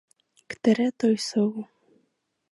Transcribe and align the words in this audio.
Které 0.47 0.91
to 0.97 1.07
jsou? 1.07 1.63